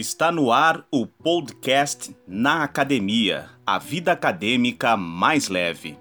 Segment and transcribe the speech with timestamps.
[0.00, 5.98] Está no ar o podcast Na Academia, a vida acadêmica mais leve.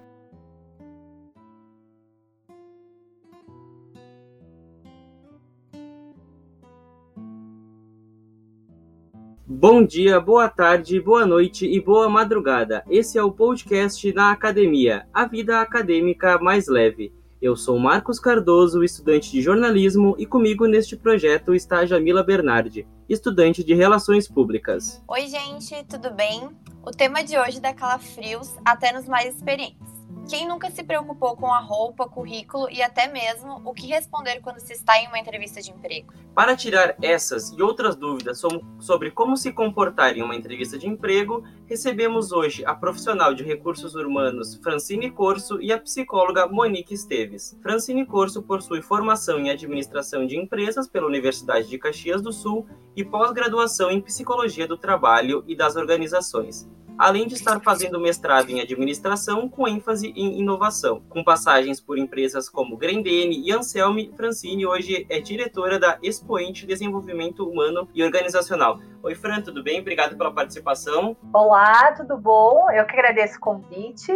[9.45, 12.85] Bom dia, boa tarde, boa noite e boa madrugada.
[12.89, 17.11] Esse é o podcast Na Academia, a vida acadêmica mais leve.
[17.41, 23.63] Eu sou Marcos Cardoso, estudante de jornalismo, e comigo neste projeto está Jamila Bernardi, estudante
[23.63, 25.01] de Relações Públicas.
[25.07, 26.49] Oi, gente, tudo bem?
[26.85, 29.98] O tema de hoje dá calafrios até nos mais experientes.
[30.29, 34.59] Quem nunca se preocupou com a roupa, currículo e até mesmo o que responder quando
[34.59, 36.13] se está em uma entrevista de emprego?
[36.35, 38.39] Para tirar essas e outras dúvidas
[38.79, 43.95] sobre como se comportar em uma entrevista de emprego, recebemos hoje a profissional de recursos
[43.95, 47.57] humanos Francine Corso e a psicóloga Monique Esteves.
[47.63, 53.03] Francine Corso possui formação em administração de empresas pela Universidade de Caxias do Sul e
[53.03, 56.69] pós-graduação em psicologia do trabalho e das organizações
[56.99, 62.49] além de estar fazendo mestrado em administração com ênfase em inovação, com passagens por empresas
[62.49, 68.81] como Grendene e Anselme, Francine hoje é diretora da Expoente Desenvolvimento Humano e Organizacional.
[69.01, 69.79] Oi, Fran, tudo bem?
[69.79, 71.15] Obrigado pela participação.
[71.33, 72.69] Olá, tudo bom?
[72.69, 74.11] Eu que agradeço o convite.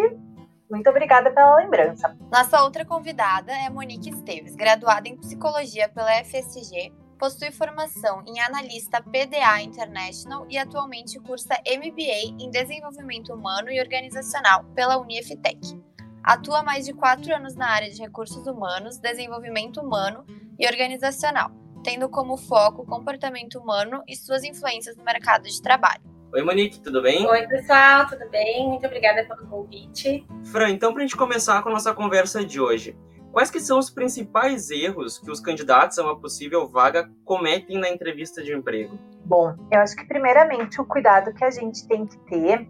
[0.70, 2.18] Muito obrigada pela lembrança.
[2.30, 6.92] Nossa outra convidada é Monique Esteves, graduada em Psicologia pela FSG,
[7.24, 14.66] possui formação em analista PDA International e atualmente cursa MBA em Desenvolvimento Humano e Organizacional
[14.76, 15.58] pela Uniftec.
[16.22, 20.26] Atua há mais de quatro anos na área de recursos humanos, desenvolvimento humano
[20.60, 21.50] e organizacional,
[21.82, 26.04] tendo como foco o comportamento humano e suas influências no mercado de trabalho.
[26.34, 27.26] Oi, Monique, tudo bem?
[27.26, 28.68] Oi, pessoal, tudo bem?
[28.68, 30.28] Muito obrigada pelo convite.
[30.52, 32.98] Fran, então, para a gente começar com a nossa conversa de hoje,
[33.34, 37.90] Quais que são os principais erros que os candidatos a uma possível vaga cometem na
[37.90, 38.96] entrevista de emprego?
[39.26, 42.70] Bom, eu acho que primeiramente o cuidado que a gente tem que ter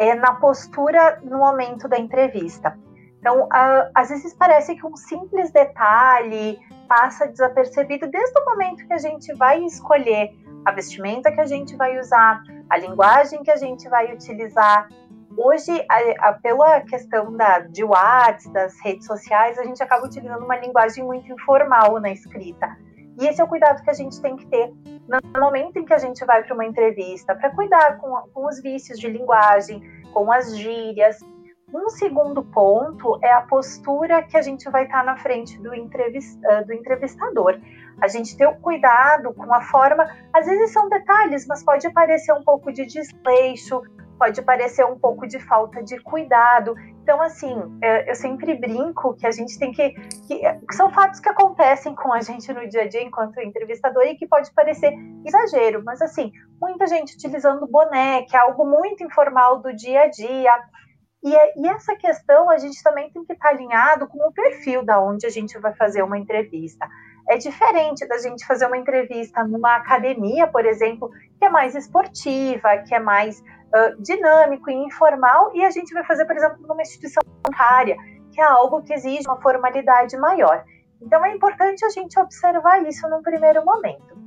[0.00, 2.76] é na postura no momento da entrevista.
[3.20, 3.48] Então,
[3.94, 9.32] às vezes parece que um simples detalhe passa desapercebido desde o momento que a gente
[9.34, 10.32] vai escolher
[10.64, 14.88] a vestimenta que a gente vai usar, a linguagem que a gente vai utilizar,
[15.36, 20.44] Hoje, a, a, pela questão da, de WhatsApp, das redes sociais, a gente acaba utilizando
[20.44, 22.76] uma linguagem muito informal na escrita.
[23.18, 24.72] E esse é o cuidado que a gente tem que ter
[25.08, 28.60] no momento em que a gente vai para uma entrevista, para cuidar com, com os
[28.60, 29.82] vícios de linguagem,
[30.12, 31.18] com as gírias.
[31.72, 36.72] Um segundo ponto é a postura que a gente vai estar na frente do, do
[36.74, 37.60] entrevistador.
[38.00, 42.32] A gente ter o cuidado com a forma, às vezes são detalhes, mas pode parecer
[42.32, 43.82] um pouco de desleixo,
[44.20, 46.74] pode parecer um pouco de falta de cuidado.
[47.02, 47.56] Então, assim,
[48.06, 49.94] eu sempre brinco que a gente tem que,
[50.28, 50.42] que,
[50.72, 54.26] São fatos que acontecem com a gente no dia a dia enquanto entrevistador e que
[54.26, 54.92] pode parecer
[55.24, 56.30] exagero, mas, assim,
[56.60, 60.52] muita gente utilizando boné, que é algo muito informal do dia a dia.
[61.24, 65.00] E, e essa questão a gente também tem que estar alinhado com o perfil da
[65.00, 66.86] onde a gente vai fazer uma entrevista.
[67.30, 72.76] É diferente da gente fazer uma entrevista numa academia, por exemplo, que é mais esportiva,
[72.86, 73.42] que é mais
[73.98, 77.96] dinâmico e informal, e a gente vai fazer, por exemplo, numa instituição bancária,
[78.32, 80.64] que é algo que exige uma formalidade maior.
[81.00, 84.18] Então é importante a gente observar isso num primeiro momento.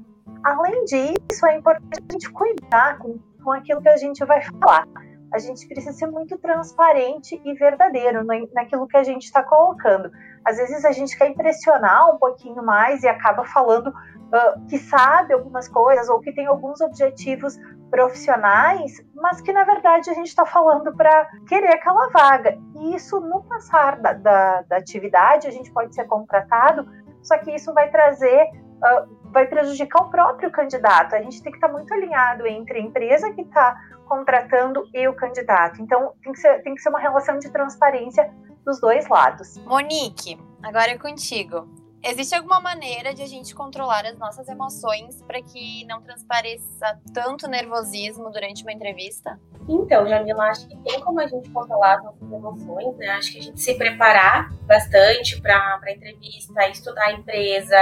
[0.43, 4.87] Além disso, é importante a gente cuidar com, com aquilo que a gente vai falar.
[5.33, 10.11] A gente precisa ser muito transparente e verdadeiro naquilo que a gente está colocando.
[10.45, 13.91] Às vezes a gente quer impressionar um pouquinho mais e acaba falando
[14.33, 17.57] uh, que sabe algumas coisas ou que tem alguns objetivos
[17.89, 22.57] profissionais, mas que na verdade a gente está falando para querer aquela vaga.
[22.75, 26.89] E isso, no passar da, da, da, atividade, a gente pode ser contratado,
[27.21, 31.15] só que isso vai trazer, uh, vai prejudicar o próprio candidato.
[31.15, 33.77] A gente tem que estar tá muito alinhado entre a empresa que está
[34.07, 35.81] contratando e o candidato.
[35.81, 38.29] Então, tem que, ser, tem que ser uma relação de transparência
[38.65, 39.57] dos dois lados.
[39.65, 41.82] Monique, agora é contigo.
[42.05, 47.47] Existe alguma maneira de a gente controlar as nossas emoções para que não transpareça tanto
[47.47, 49.39] nervosismo durante uma entrevista?
[49.69, 53.07] Então, Jamila, acho que tem como a gente controlar as nossas emoções, né?
[53.11, 57.77] Acho que a gente se preparar bastante para a entrevista, estudar a empresa,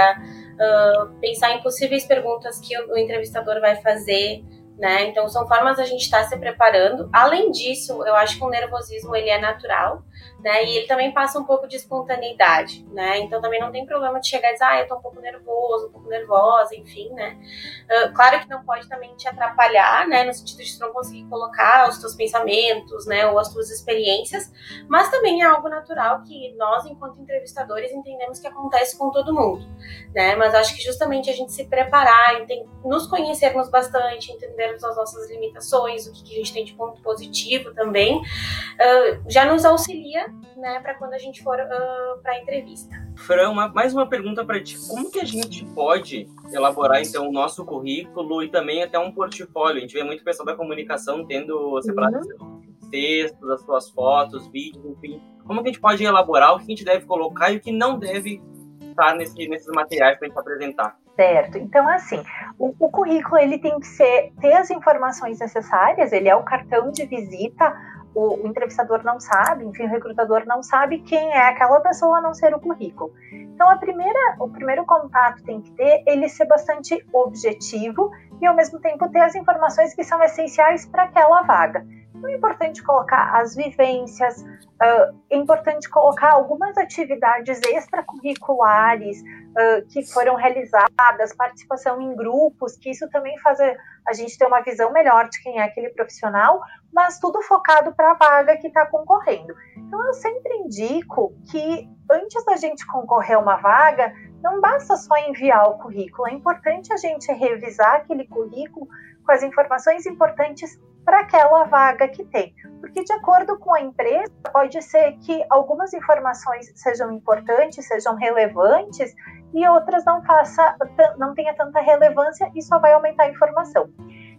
[0.54, 4.44] uh, pensar em possíveis perguntas que o, o entrevistador vai fazer,
[4.78, 5.04] né?
[5.06, 7.10] Então são formas a gente estar tá se preparando.
[7.12, 10.04] Além disso, eu acho que o nervosismo ele é natural,
[10.42, 10.64] né?
[10.64, 13.18] E ele também passa um pouco de espontaneidade, né?
[13.18, 15.86] Então também não tem problema de chegar e dizer, ah, eu tô um pouco nervoso,
[15.86, 17.38] um pouco nervosa, enfim, né?
[17.84, 20.24] Uh, claro que não pode também te atrapalhar, né?
[20.24, 23.26] No sentido de não conseguir colocar os teus pensamentos, né?
[23.26, 24.52] Ou as tuas experiências,
[24.88, 29.64] mas também é algo natural que nós, enquanto entrevistadores, entendemos que acontece com todo mundo,
[30.12, 30.34] né?
[30.34, 32.44] Mas acho que justamente a gente se preparar,
[32.84, 37.00] nos conhecermos bastante, entendermos as nossas limitações, o que, que a gente tem de ponto
[37.00, 42.38] positivo também, uh, já nos auxilia né, para quando a gente for uh, para a
[42.40, 42.94] entrevista.
[43.16, 44.76] Fran, uma, mais uma pergunta para ti.
[44.88, 49.78] Como que a gente pode elaborar então o nosso currículo e também até um portfólio?
[49.78, 52.60] A gente vê muito pessoal da comunicação tendo separado uhum.
[52.90, 55.20] textos, as suas fotos, vídeos, enfim.
[55.46, 57.72] Como que a gente pode elaborar o que a gente deve colocar e o que
[57.72, 58.40] não deve
[58.80, 60.96] estar nesse, nesses materiais para a gente apresentar?
[61.16, 61.58] Certo.
[61.58, 62.22] Então, assim,
[62.58, 66.10] o, o, currículo ele tem que ser ter as informações necessárias.
[66.10, 67.74] Ele é o cartão de visita
[68.14, 72.20] o, o, entrevistador não sabe, enfim, o recrutador não sabe quem é aquela pessoa a
[72.20, 73.12] não ser o currículo.
[73.32, 78.10] Então, a primeira, o primeiro contato tem que ter ele ser bastante objetivo
[78.40, 81.86] e, ao mesmo tempo, ter as informações que são essenciais para aquela vaga.
[82.26, 90.34] É importante colocar as vivências, uh, é importante colocar algumas atividades extracurriculares uh, que foram
[90.34, 95.42] realizadas, participação em grupos, que isso também faz a gente ter uma visão melhor de
[95.42, 96.60] quem é aquele profissional,
[96.92, 99.54] mas tudo focado para a vaga que está concorrendo.
[99.76, 105.16] Então, eu sempre indico que antes da gente concorrer a uma vaga, não basta só
[105.28, 108.88] enviar o currículo, é importante a gente revisar aquele currículo
[109.24, 112.54] com as informações importantes para aquela vaga que tem.
[112.80, 119.14] Porque, de acordo com a empresa, pode ser que algumas informações sejam importantes, sejam relevantes,
[119.54, 120.76] e outras não faça,
[121.18, 123.90] não tenha tanta relevância e só vai aumentar a informação.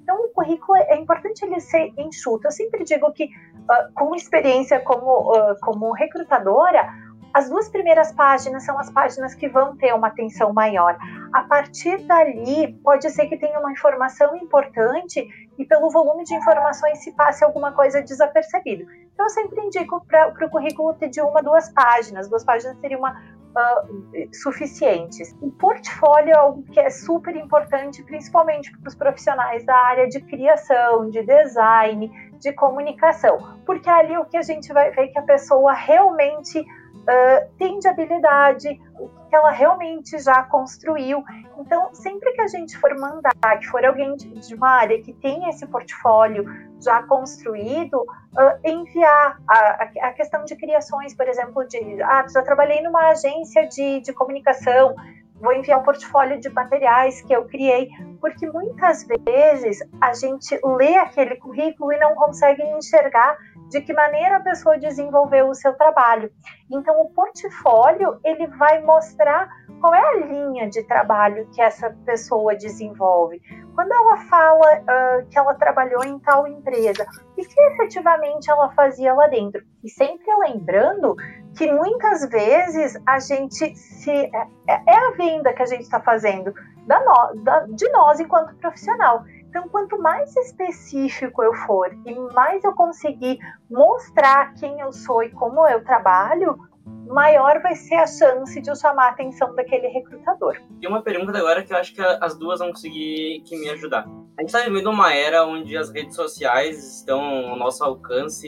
[0.01, 2.47] Então, o currículo é importante ele ser enxuto.
[2.47, 6.85] Eu sempre digo que, uh, com experiência como, uh, como recrutadora,
[7.33, 10.95] as duas primeiras páginas são as páginas que vão ter uma atenção maior.
[11.33, 15.27] A partir dali, pode ser que tenha uma informação importante
[15.57, 18.85] e pelo volume de informações se passe alguma coisa desapercebido.
[19.13, 22.29] Então, eu sempre indico para o currículo ter de uma, duas páginas.
[22.29, 25.35] Duas páginas seria uma uh, suficientes.
[25.41, 30.21] O portfólio é algo que é super importante, principalmente para os profissionais da área de
[30.21, 35.17] criação, de design, de comunicação, porque é ali o que a gente vai ver que
[35.17, 36.63] a pessoa realmente
[37.03, 41.23] uh, tem de habilidade, o que ela realmente já construiu.
[41.57, 45.13] Então, sempre que a gente for mandar, que for alguém de, de uma área que
[45.13, 46.45] tem esse portfólio
[46.81, 52.81] já construído, uh, enviar a, a, questão de criações, por exemplo, de ah, já trabalhei
[52.81, 54.95] numa agência de, de comunicação,
[55.43, 57.89] vou enviar um portfólio de materiais que eu criei,
[58.21, 63.37] porque muitas vezes a gente lê aquele currículo e não consegue enxergar
[63.73, 66.31] de que maneira a pessoa desenvolveu o seu trabalho.
[66.71, 69.49] Então, o portfólio ele vai mostrar
[69.81, 73.41] qual é a linha de trabalho que essa pessoa desenvolve.
[73.73, 77.03] Quando ela fala uh, que ela trabalhou em tal empresa,
[77.35, 79.63] o que efetivamente ela fazia lá dentro?
[79.83, 81.15] E sempre lembrando
[81.57, 84.47] que muitas vezes a gente se é,
[84.87, 86.53] é a venda que a gente está fazendo
[86.85, 89.23] da no, da, de nós enquanto profissional.
[89.53, 93.37] Então, quanto mais específico eu for e mais eu conseguir
[93.69, 98.75] mostrar quem eu sou e como eu trabalho, maior vai ser a chance de eu
[98.75, 100.57] chamar a atenção daquele recrutador.
[100.81, 104.05] E uma pergunta agora que eu acho que as duas vão conseguir me ajudar.
[104.35, 108.47] A gente está vivendo uma era onde as redes sociais estão ao nosso alcance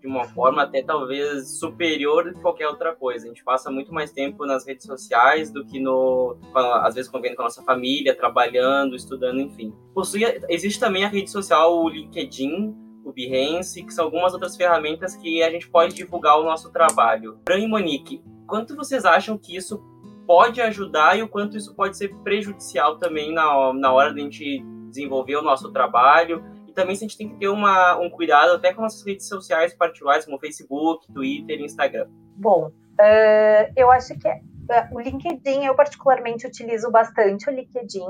[0.00, 3.26] de uma forma até talvez superior que qualquer outra coisa.
[3.26, 7.36] A gente passa muito mais tempo nas redes sociais do que no, às vezes convivendo
[7.36, 9.74] com a nossa família, trabalhando, estudando, enfim.
[9.92, 15.16] Possui, existe também a rede social o LinkedIn, o Behance, que são algumas outras ferramentas
[15.16, 17.38] que a gente pode divulgar o nosso trabalho.
[17.46, 19.82] Fran e Monique, quanto vocês acham que isso
[20.26, 24.22] pode ajudar e o quanto isso pode ser prejudicial também na, na hora de a
[24.22, 26.44] gente desenvolver o nosso trabalho?
[26.68, 29.28] E também se a gente tem que ter uma, um cuidado até com as redes
[29.28, 32.08] sociais particulares, como Facebook, Twitter e Instagram.
[32.36, 38.06] Bom, uh, eu acho que uh, o LinkedIn eu particularmente utilizo bastante o LinkedIn.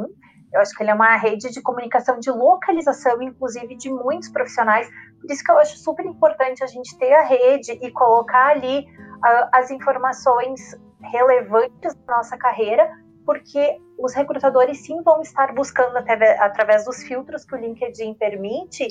[0.52, 4.88] Eu acho que ele é uma rede de comunicação de localização, inclusive de muitos profissionais.
[5.20, 8.80] Por isso que eu acho super importante a gente ter a rede e colocar ali
[8.80, 10.60] uh, as informações
[11.00, 12.90] relevantes da nossa carreira,
[13.24, 18.86] porque os recrutadores sim vão estar buscando através dos filtros que o LinkedIn permite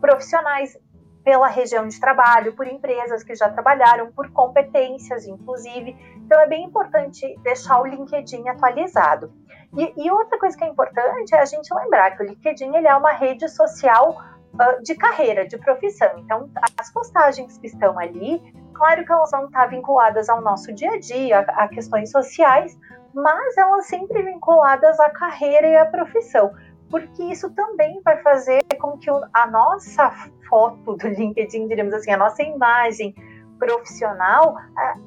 [0.00, 0.76] profissionais
[1.24, 5.96] pela região de trabalho, por empresas que já trabalharam, por competências, inclusive.
[6.16, 9.32] Então é bem importante deixar o LinkedIn atualizado.
[9.76, 12.86] E, e, outra coisa que é importante é a gente lembrar que o LinkedIn ele
[12.86, 14.22] é uma rede social
[14.54, 16.10] uh, de carreira, de profissão.
[16.18, 18.40] Então, as postagens que estão ali
[18.74, 22.76] Claro que elas vão estar vinculadas ao nosso dia a dia, a questões sociais,
[23.14, 26.52] mas elas sempre vinculadas à carreira e à profissão,
[26.94, 30.12] porque isso também vai fazer com que a nossa
[30.48, 33.12] foto do LinkedIn, diríamos assim, a nossa imagem
[33.58, 34.54] profissional,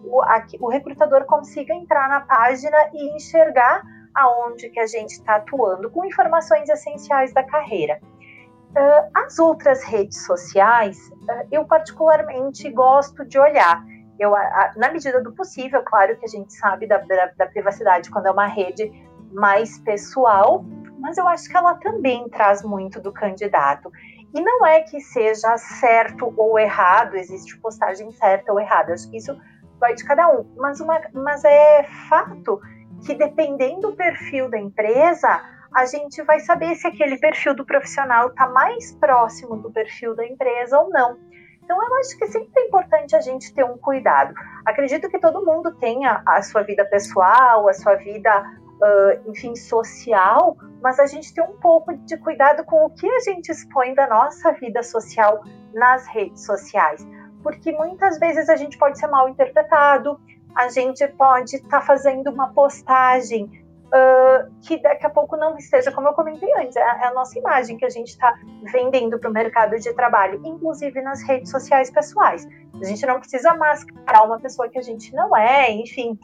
[0.03, 3.81] o, recrutador consiga entrar na página e enxergar
[4.13, 8.01] aonde que a gente está atuando com informações essenciais da carreira.
[8.03, 13.81] Uh, as outras redes sociais, uh, eu particularmente gosto de olhar.
[14.19, 14.33] Eu,
[14.75, 18.31] na medida do possível, claro que a gente sabe da, da, da, privacidade quando é
[18.31, 18.91] uma rede
[19.31, 20.65] mais pessoal,
[20.97, 23.91] mas eu acho que ela também traz muito do candidato.
[24.33, 29.17] E não é que seja certo ou errado, existe postagem certa ou errada, acho que
[29.17, 29.35] isso
[29.79, 32.59] vai de cada um, mas, uma, mas é fato
[33.05, 35.41] que dependendo do perfil da empresa,
[35.73, 40.25] a gente vai saber se aquele perfil do profissional está mais próximo do perfil da
[40.25, 41.17] empresa ou não.
[41.63, 44.33] Então, eu acho que sempre é importante a gente ter um cuidado.
[44.65, 48.31] Acredito que todo mundo tenha a sua vida pessoal, a sua vida,
[48.81, 53.19] uh, enfim, social, mas a gente tem um pouco de cuidado com o que a
[53.21, 55.43] gente expõe da nossa vida social
[55.73, 57.05] nas redes sociais.
[57.43, 60.19] Porque muitas vezes a gente pode ser mal interpretado,
[60.55, 63.49] a gente pode estar tá fazendo uma postagem
[63.87, 67.37] uh, que daqui a pouco não esteja, como eu comentei antes, é, é a nossa
[67.37, 68.33] imagem que a gente está
[68.71, 72.47] vendendo para o mercado de trabalho, inclusive nas redes sociais pessoais.
[72.81, 76.17] A gente não precisa mascarar uma pessoa que a gente não é, enfim.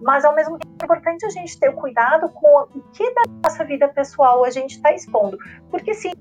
[0.00, 3.64] Mas ao mesmo tempo é importante a gente ter cuidado com o que da nossa
[3.64, 5.38] vida pessoal a gente está expondo.
[5.70, 6.12] Porque sim,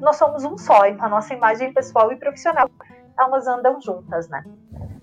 [0.00, 2.70] nós somos um só, então a nossa imagem pessoal e profissional
[3.18, 4.44] elas andam juntas, né?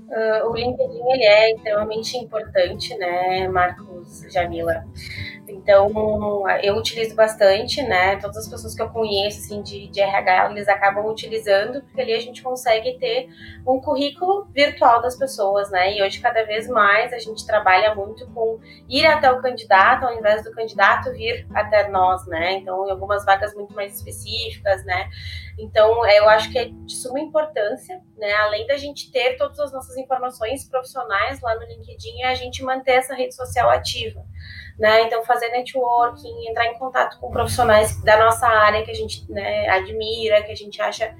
[0.10, 4.86] Uh, o LinkedIn ele é extremamente importante, né, Marcos, Jamila?
[5.64, 8.18] Então, eu utilizo bastante, né?
[8.18, 12.14] Todas as pessoas que eu conheço, assim, de, de RH, eles acabam utilizando, porque ali
[12.14, 13.30] a gente consegue ter
[13.66, 15.96] um currículo virtual das pessoas, né?
[15.96, 20.14] E hoje, cada vez mais, a gente trabalha muito com ir até o candidato, ao
[20.14, 22.56] invés do candidato vir até nós, né?
[22.56, 25.10] Então, em algumas vagas muito mais específicas, né?
[25.58, 28.34] Então, eu acho que é de suma importância, né?
[28.34, 32.62] Além da gente ter todas as nossas informações profissionais lá no LinkedIn, é a gente
[32.64, 34.26] manter essa rede social ativa
[34.78, 35.04] né?
[35.04, 39.70] Então, fazer networking, entrar em contato com profissionais da nossa área que a gente né,
[39.70, 41.16] admira, que a gente acha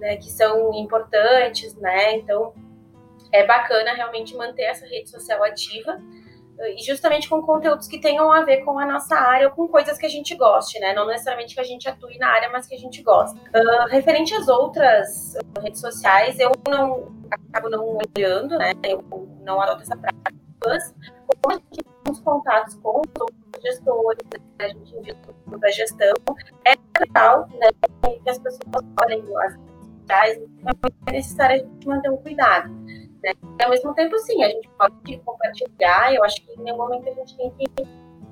[0.00, 2.14] né, que são importantes, né?
[2.14, 2.54] Então,
[3.32, 6.00] é bacana realmente manter essa rede social ativa
[6.76, 9.98] e justamente com conteúdos que tenham a ver com a nossa área ou com coisas
[9.98, 10.94] que a gente goste, né?
[10.94, 13.36] Não necessariamente que a gente atue na área, mas que a gente gosta.
[13.38, 18.72] Uh, referente às outras redes sociais, eu não acabo não olhando, né?
[18.84, 19.02] Eu
[19.42, 20.32] não adoto essa prática,
[20.64, 20.94] mas
[21.42, 25.72] como a gente os contatos com os gestores, né, a gente envia tudo para a
[25.72, 26.14] gestão,
[26.66, 27.68] é legal né,
[28.22, 29.54] que as pessoas olhem as
[30.00, 30.42] sociais,
[31.08, 32.70] é necessário a gente manter um cuidado.
[33.22, 33.32] Né?
[33.62, 37.12] Ao mesmo tempo, sim, a gente pode compartilhar, eu acho que em nenhum momento a
[37.12, 37.66] gente tem que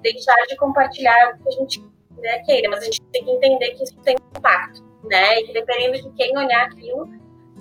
[0.02, 3.70] deixar de compartilhar o que a gente né, queira, mas a gente tem que entender
[3.70, 5.40] que isso tem impacto, né?
[5.40, 7.08] E que dependendo de quem olhar aquilo,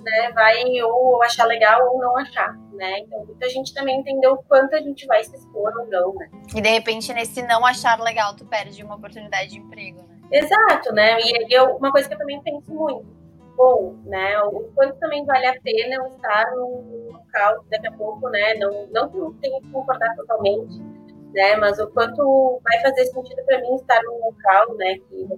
[0.02, 3.00] né, vai ou achar legal ou não achar, né?
[3.00, 6.30] Então, muita gente também entendeu o quanto a gente vai se expor ou não, né?
[6.54, 10.20] E de repente, nesse não achar legal, tu perde uma oportunidade de emprego, né?
[10.30, 11.18] Exato, né?
[11.20, 13.06] E eu, uma coisa que eu também penso muito,
[13.56, 14.40] bom, né?
[14.42, 18.54] O quanto também vale a pena eu estar num local daqui a pouco, né?
[18.54, 20.80] Não, não que eu tenha que concordar totalmente,
[21.32, 21.56] né?
[21.56, 24.96] Mas o quanto vai fazer sentido para mim estar num local, né?
[25.08, 25.28] Que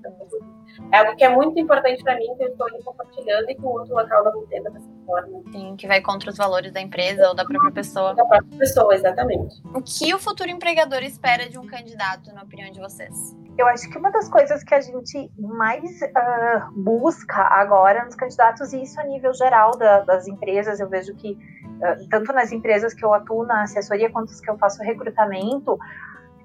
[0.92, 3.68] é algo que é muito importante para mim, que eu estou compartilhando e que o
[3.68, 5.42] outro local não entenda dessa forma.
[5.52, 8.14] Sim, que vai contra os valores da empresa ou da própria pessoa.
[8.14, 9.62] Da própria pessoa, exatamente.
[9.74, 13.36] O que o futuro empregador espera de um candidato, na opinião de vocês?
[13.56, 18.72] Eu acho que uma das coisas que a gente mais uh, busca agora nos candidatos,
[18.72, 21.38] e isso a nível geral da, das empresas, eu vejo que
[22.10, 25.78] tanto nas empresas que eu atuo na assessoria quanto as que eu faço recrutamento,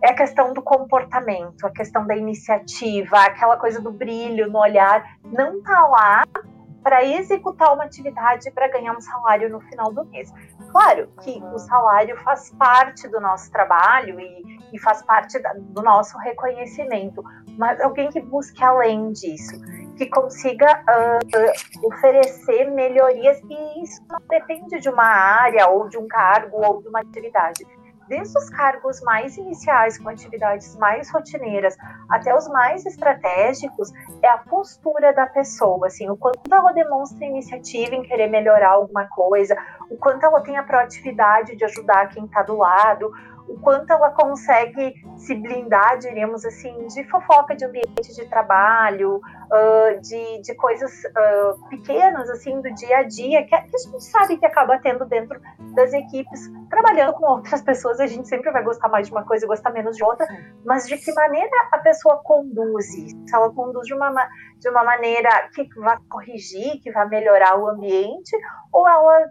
[0.01, 5.03] é a questão do comportamento, a questão da iniciativa, aquela coisa do brilho no olhar,
[5.25, 6.23] não tá lá
[6.81, 10.31] para executar uma atividade para ganhar um salário no final do mês.
[10.71, 15.81] Claro que o salário faz parte do nosso trabalho e, e faz parte da, do
[15.81, 17.23] nosso reconhecimento,
[17.57, 19.59] mas alguém que busque além disso,
[19.97, 26.07] que consiga uh, oferecer melhorias, e isso não depende de uma área ou de um
[26.07, 27.65] cargo ou de uma atividade.
[28.09, 31.77] Desde os cargos mais iniciais, com atividades mais rotineiras,
[32.09, 33.91] até os mais estratégicos,
[34.23, 39.07] é a postura da pessoa, assim, o quanto ela demonstra iniciativa em querer melhorar alguma
[39.09, 39.55] coisa,
[39.91, 43.11] o quanto ela tem a proatividade de ajudar quem está do lado,
[43.49, 50.01] o quanto ela consegue se blindar, diríamos assim, de fofoca de ambiente de trabalho, uh,
[50.01, 54.03] de, de coisas uh, pequenas, assim, do dia a dia, que a, que a gente
[54.03, 55.41] sabe que acaba tendo dentro
[55.73, 59.45] das equipes, trabalhando com outras pessoas, a gente sempre vai gostar mais de uma coisa
[59.45, 60.27] e gostar menos de outra,
[60.63, 62.85] mas de que maneira a pessoa conduz?
[62.85, 64.11] Se ela conduz de uma,
[64.59, 68.37] de uma maneira que vai corrigir, que vai melhorar o ambiente,
[68.71, 69.27] ou ela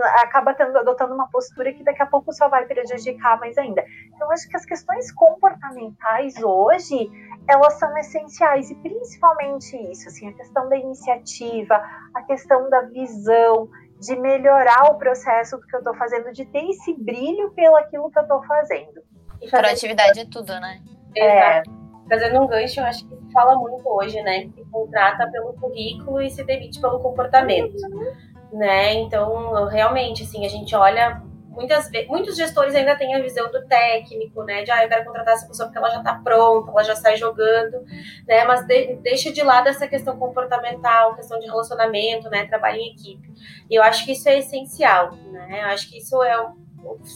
[0.00, 3.84] acaba tendo, adotando uma postura que daqui a pouco só vai prejudicar mais ainda.
[4.14, 7.10] Então, acho que as questões comportamentais hoje,
[7.48, 11.74] elas são essenciais, e principalmente isso, assim, a questão da iniciativa,
[12.14, 13.68] a questão da visão,
[14.00, 18.10] de melhorar o processo do que eu estou fazendo, de ter esse brilho pelo aquilo
[18.10, 19.02] que eu estou fazendo.
[19.50, 20.82] Proatividade é tudo, né?
[21.16, 21.62] É.
[22.08, 24.48] Fazendo um gancho, eu acho que se fala muito hoje, né?
[24.48, 27.76] Que contrata pelo currículo e se demite pelo comportamento.
[27.76, 28.94] Uhum né?
[28.94, 34.42] Então, realmente, assim, a gente olha muitas muitos gestores ainda têm a visão do técnico,
[34.42, 34.62] né?
[34.62, 37.16] De ah, eu quero contratar essa pessoa porque ela já está pronta, ela já sai
[37.16, 37.84] jogando,
[38.26, 38.44] né?
[38.44, 42.46] Mas de, deixa de lado essa questão comportamental, questão de relacionamento, né?
[42.46, 43.30] Trabalho em equipe.
[43.70, 45.62] E eu acho que isso é essencial, né?
[45.62, 46.36] Eu acho que isso é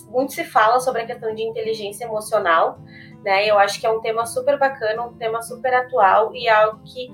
[0.08, 2.78] muito se fala sobre a questão de inteligência emocional,
[3.24, 3.46] né?
[3.46, 7.10] Eu acho que é um tema super bacana, um tema super atual e algo que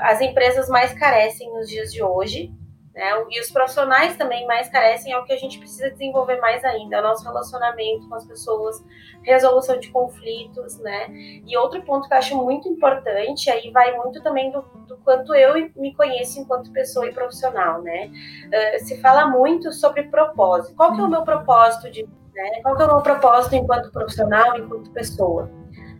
[0.00, 2.52] as empresas mais carecem nos dias de hoje,
[2.94, 3.10] né?
[3.30, 6.96] E os profissionais também mais carecem é o que a gente precisa desenvolver mais ainda,
[6.96, 8.84] é o nosso relacionamento com as pessoas,
[9.22, 11.06] resolução de conflitos, né?
[11.10, 15.34] E outro ponto que eu acho muito importante, aí vai muito também do, do quanto
[15.34, 18.10] eu me conheço enquanto pessoa e profissional, né?
[18.46, 20.74] Uh, se fala muito sobre propósito.
[20.76, 22.62] Qual que é o meu propósito de né?
[22.62, 25.50] Qual que é o meu propósito enquanto profissional, enquanto pessoa?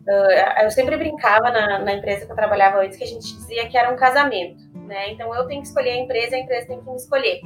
[0.09, 3.69] Uh, eu sempre brincava na, na empresa que eu trabalhava antes que a gente dizia
[3.69, 4.62] que era um casamento
[4.93, 5.11] né?
[5.11, 7.41] Então eu tenho que escolher a empresa, a empresa tem que me escolher,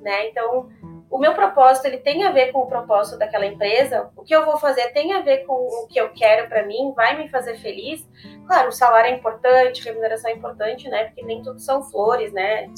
[0.00, 0.28] né?
[0.28, 0.70] Então
[1.10, 4.10] o meu propósito ele tem a ver com o propósito daquela empresa.
[4.16, 6.94] O que eu vou fazer tem a ver com o que eu quero para mim,
[6.96, 8.08] vai me fazer feliz.
[8.46, 11.04] Claro, o salário é importante, a remuneração é importante, né?
[11.04, 12.70] Porque nem tudo são flores, né?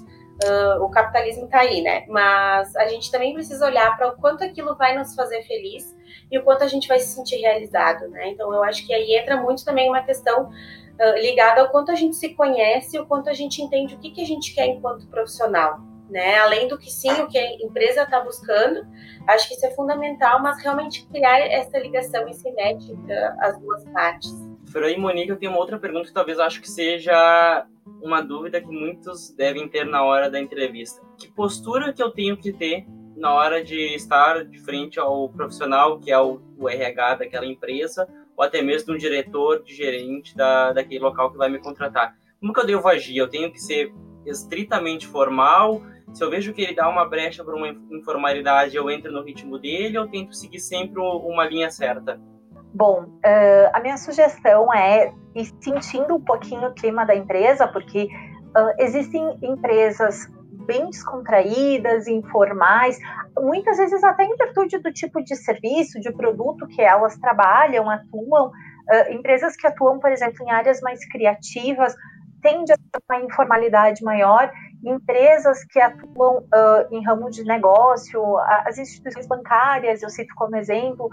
[0.42, 2.04] Uh, o capitalismo está aí, né?
[2.08, 5.96] Mas a gente também precisa olhar para o quanto aquilo vai nos fazer feliz
[6.28, 8.30] e o quanto a gente vai se sentir realizado, né?
[8.30, 10.50] Então eu acho que aí entra muito também uma questão
[11.00, 14.10] uh, ligada ao quanto a gente se conhece, o quanto a gente entende o que,
[14.10, 15.80] que a gente quer enquanto profissional.
[16.10, 16.38] Né?
[16.38, 18.86] Além do que sim, o que a empresa está buscando,
[19.26, 24.30] acho que isso é fundamental, mas realmente criar essa ligação e simétrica as duas partes.
[24.74, 27.66] Aí, Monique, eu tenho uma outra pergunta que talvez acho que seja
[28.02, 31.00] uma dúvida que muitos devem ter na hora da entrevista.
[31.16, 32.84] Que postura que eu tenho que ter
[33.16, 38.44] na hora de estar de frente ao profissional, que é o RH daquela empresa, ou
[38.44, 42.14] até mesmo de um diretor, de gerente da, daquele local que vai me contratar.
[42.40, 43.16] Como que eu devo agir?
[43.16, 43.92] Eu tenho que ser
[44.26, 45.82] estritamente formal?
[46.12, 49.58] Se eu vejo que ele dá uma brecha para uma informalidade, eu entro no ritmo
[49.58, 52.20] dele ou tento seguir sempre uma linha certa?
[52.72, 58.04] Bom, uh, a minha sugestão é ir sentindo um pouquinho o clima da empresa, porque
[58.04, 60.28] uh, existem empresas
[60.64, 62.98] bem descontraídas, informais,
[63.38, 68.48] muitas vezes até em virtude do tipo de serviço, de produto que elas trabalham, atuam.
[68.48, 71.94] Uh, empresas que atuam, por exemplo, em áreas mais criativas,
[72.42, 74.50] tende a ter uma informalidade maior.
[74.84, 78.22] Empresas que atuam uh, em ramo de negócio,
[78.66, 81.08] as instituições bancárias, eu cito como exemplo,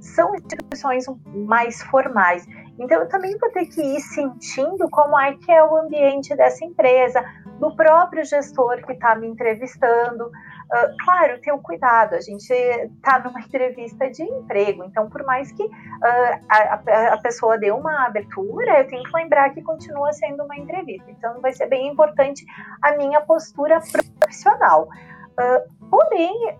[0.00, 1.04] são instituições
[1.46, 2.44] mais formais.
[2.82, 6.64] Então, eu também vou ter que ir sentindo como é que é o ambiente dessa
[6.64, 7.24] empresa,
[7.60, 10.24] do próprio gestor que está me entrevistando.
[10.24, 15.52] Uh, claro, ter o cuidado, a gente está numa entrevista de emprego, então, por mais
[15.52, 15.70] que uh,
[16.48, 21.08] a, a, pessoa dê uma abertura, eu tenho que lembrar que continua sendo uma entrevista.
[21.10, 22.44] Então, vai ser bem importante
[22.82, 23.80] a minha postura
[24.18, 24.88] profissional.
[25.32, 26.56] Uh, porém,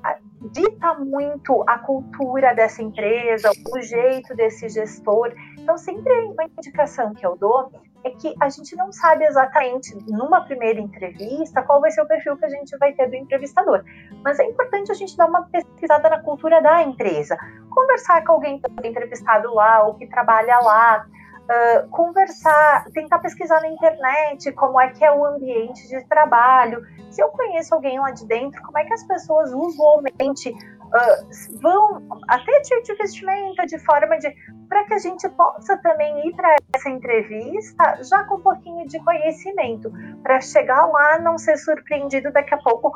[0.50, 5.32] dita muito a cultura dessa empresa, o jeito desse gestor.
[5.58, 7.70] Então, sempre uma indicação que eu dou
[8.04, 12.36] é que a gente não sabe exatamente, numa primeira entrevista, qual vai ser o perfil
[12.36, 13.84] que a gente vai ter do entrevistador.
[14.24, 17.36] Mas é importante a gente dar uma pesquisada na cultura da empresa,
[17.70, 21.06] conversar com alguém que foi entrevistado lá ou que trabalha lá,
[21.42, 26.86] Uh, conversar, tentar pesquisar na internet como é que é o ambiente de trabalho.
[27.10, 32.00] Se eu conheço alguém lá de dentro, como é que as pessoas usualmente uh, vão
[32.28, 34.32] até de, de vestimenta, de forma de
[34.68, 38.98] para que a gente possa também ir para essa entrevista já com um pouquinho de
[39.04, 42.90] conhecimento, para chegar lá não ser surpreendido daqui a pouco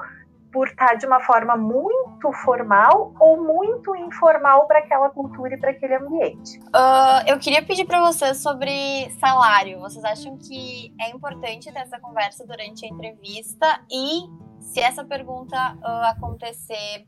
[0.52, 5.70] por estar de uma forma muito formal ou muito informal para aquela cultura e para
[5.70, 6.58] aquele ambiente.
[6.66, 9.80] Uh, eu queria pedir para vocês sobre salário.
[9.80, 13.80] Vocês acham que é importante ter essa conversa durante a entrevista?
[13.90, 14.22] E
[14.60, 17.06] se essa pergunta uh, acontecer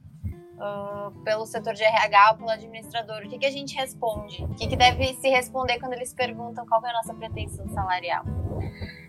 [0.58, 4.44] uh, pelo setor de RH ou pelo administrador, o que, que a gente responde?
[4.44, 8.24] O que, que deve se responder quando eles perguntam qual é a nossa pretensão salarial?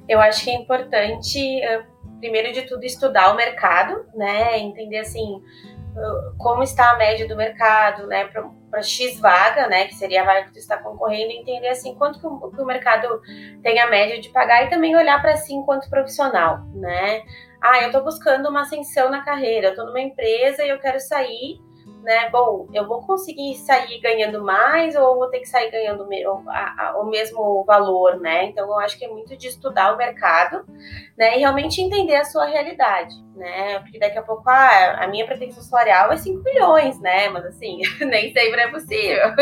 [0.08, 1.62] Eu acho que é importante,
[2.20, 4.60] primeiro de tudo, estudar o mercado, né?
[4.60, 5.42] Entender assim
[6.38, 8.26] como está a média do mercado, né?
[8.70, 9.88] Para X vaga, né?
[9.88, 12.66] Que seria a vaga que tu está concorrendo, entender assim quanto que o, que o
[12.66, 13.22] mercado
[13.62, 17.24] tem a média de pagar e também olhar para si enquanto profissional, né?
[17.62, 21.60] Ah, eu estou buscando uma ascensão na carreira, estou numa empresa e eu quero sair
[22.04, 22.30] né?
[22.30, 26.76] Bom, eu vou conseguir sair ganhando mais ou vou ter que sair ganhando o, a,
[26.78, 28.46] a, o mesmo valor, né?
[28.46, 30.66] Então, eu acho que é muito de estudar o mercado,
[31.18, 31.38] né?
[31.38, 33.80] E realmente entender a sua realidade, né?
[33.80, 37.30] Porque daqui a pouco, ah, a minha pretensão salarial é 5 milhões, né?
[37.30, 39.36] Mas assim, nem sempre é possível.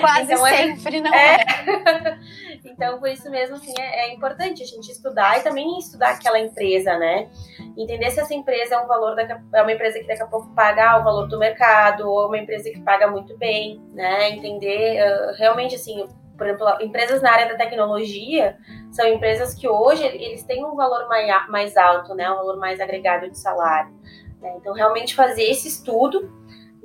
[0.00, 1.00] Quase então, é sempre, é...
[1.00, 1.36] não é?
[1.36, 2.18] é.
[2.64, 6.38] então, por isso mesmo, assim, é, é importante a gente estudar e também estudar aquela
[6.38, 7.28] empresa, né?
[7.76, 10.26] Entender se essa empresa é um valor, daqui a, é uma empresa que daqui a
[10.26, 14.30] pouco paga o valor do mercado, ou uma empresa que paga muito bem, né?
[14.30, 18.56] Entender uh, realmente assim, por exemplo, empresas na área da tecnologia
[18.90, 21.08] são empresas que hoje eles têm um valor
[21.48, 22.30] mais alto, né?
[22.30, 23.94] Um valor mais agregado de salário.
[24.40, 24.54] Né?
[24.56, 26.30] Então, realmente fazer esse estudo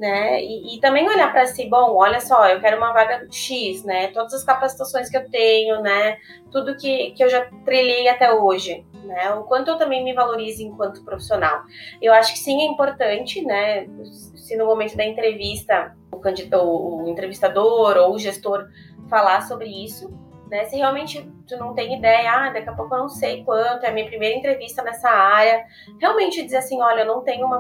[0.02, 0.44] né?
[0.44, 4.08] E, e, também olhar para si, bom, olha só, eu quero uma vaga X, né?
[4.08, 6.18] Todas as capacitações que eu tenho, né?
[6.52, 9.34] Tudo que, que eu já trilhei até hoje, né?
[9.34, 11.64] O quanto eu também me valorizo enquanto profissional.
[12.02, 13.88] Eu acho que sim é importante, né?
[14.36, 18.68] Se no momento da entrevista o, candidato, o entrevistador ou o gestor
[19.10, 20.10] falar sobre isso,
[20.50, 20.66] né?
[20.66, 23.90] Se realmente tu não tem ideia, ah, daqui a pouco eu não sei quanto, é
[23.90, 25.66] a minha primeira entrevista nessa área,
[26.00, 27.60] realmente dizer assim, olha, eu não tenho uma,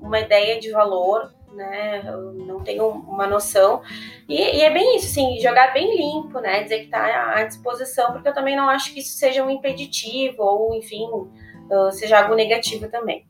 [0.00, 2.02] uma ideia de valor, né?
[2.06, 3.82] Eu não tenho uma noção.
[4.28, 6.62] E, e, é bem isso, assim, jogar bem limpo, né?
[6.62, 10.42] Dizer que está à disposição, porque eu também não acho que isso seja um impeditivo
[10.42, 13.26] ou, enfim, uh, seja algo negativo também.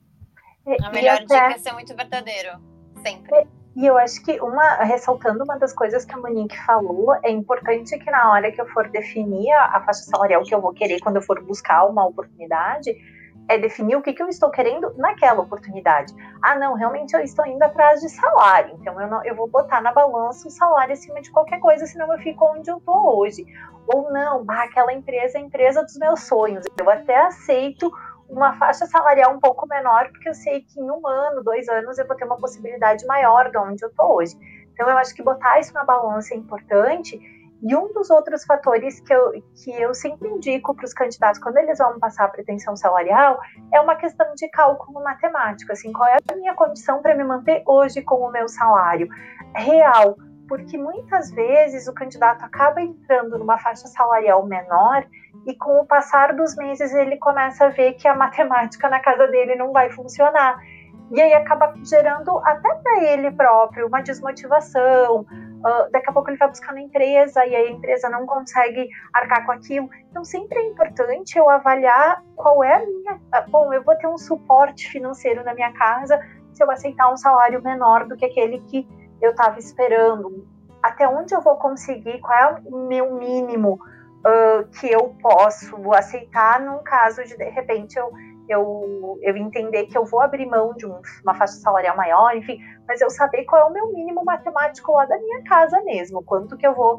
[0.84, 1.24] A melhor até...
[1.24, 2.50] dica é ser muito verdadeiro,
[3.02, 3.48] sempre.
[3.74, 7.96] E eu acho que uma, ressaltando uma das coisas que a Monique falou, é importante
[7.98, 10.98] que na hora que eu for definir a, a faixa salarial que eu vou querer
[11.00, 12.94] quando eu for buscar uma oportunidade,
[13.48, 16.14] é definir o que, que eu estou querendo naquela oportunidade.
[16.42, 19.80] Ah, não, realmente eu estou indo atrás de salário, então eu, não, eu vou botar
[19.80, 23.46] na balança o salário acima de qualquer coisa, senão eu fico onde eu estou hoje.
[23.86, 27.90] Ou não, ah, aquela empresa é a empresa dos meus sonhos, eu até aceito
[28.28, 31.98] uma faixa salarial um pouco menor, porque eu sei que em um ano, dois anos,
[31.98, 34.36] eu vou ter uma possibilidade maior de onde eu estou hoje.
[34.74, 37.18] Então, eu acho que botar isso na balança é importante
[37.62, 41.56] e um dos outros fatores que eu, que eu sempre indico para os candidatos quando
[41.56, 43.40] eles vão passar a pretensão salarial
[43.72, 47.62] é uma questão de cálculo matemático, assim, qual é a minha condição para me manter
[47.66, 49.08] hoje com o meu salário
[49.56, 50.16] real,
[50.48, 55.04] porque muitas vezes o candidato acaba entrando numa faixa salarial menor
[55.46, 59.26] e com o passar dos meses ele começa a ver que a matemática na casa
[59.26, 60.58] dele não vai funcionar.
[61.10, 65.26] E aí acaba gerando até para ele próprio uma desmotivação,
[65.58, 69.44] Uh, daqui a pouco ele vai buscar na empresa e a empresa não consegue arcar
[69.44, 69.90] com aquilo.
[70.08, 73.20] Então, sempre é importante eu avaliar qual é a minha.
[73.32, 76.20] Ah, bom, eu vou ter um suporte financeiro na minha casa
[76.52, 78.86] se eu aceitar um salário menor do que aquele que
[79.20, 80.46] eu estava esperando.
[80.80, 82.20] Até onde eu vou conseguir?
[82.20, 83.80] Qual é o meu mínimo
[84.24, 88.12] uh, que eu posso aceitar num caso de, de repente, eu
[88.48, 92.58] eu, eu entender que eu vou abrir mão de um, uma faixa salarial maior, enfim,
[92.86, 96.56] mas eu saber qual é o meu mínimo matemático lá da minha casa mesmo, quanto
[96.56, 96.98] que eu vou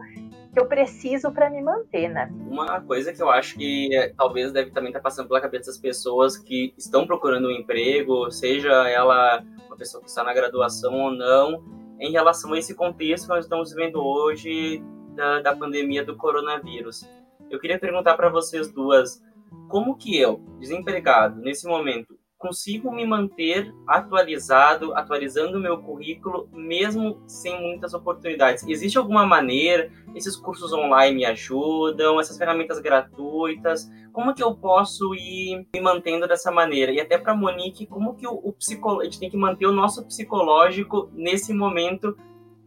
[0.52, 2.28] que eu preciso para me manter, né?
[2.50, 5.68] Uma coisa que eu acho que é, talvez deve também estar tá passando pela cabeça
[5.68, 10.94] das pessoas que estão procurando um emprego, seja ela uma pessoa que está na graduação
[10.94, 11.64] ou não,
[12.00, 14.84] em relação a esse contexto que nós estamos vivendo hoje
[15.16, 17.08] da, da pandemia do coronavírus.
[17.50, 19.22] Eu queria perguntar para vocês duas,
[19.68, 27.22] como que eu, desempregado, nesse momento, consigo me manter atualizado, atualizando o meu currículo, mesmo
[27.28, 28.66] sem muitas oportunidades?
[28.66, 29.92] Existe alguma maneira?
[30.16, 32.20] Esses cursos online me ajudam?
[32.20, 33.90] Essas ferramentas gratuitas?
[34.14, 36.94] Como que eu posso ir me mantendo dessa maneira?
[36.94, 38.56] E até para Monique, como que o, o
[39.02, 42.16] a gente tem que manter o nosso psicológico nesse momento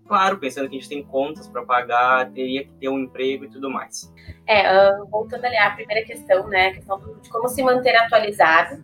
[0.07, 3.49] claro, pensando que a gente tem contas para pagar, teria que ter um emprego e
[3.49, 4.13] tudo mais.
[4.47, 8.83] É, voltando ali à primeira questão, né, a questão de como se manter atualizado.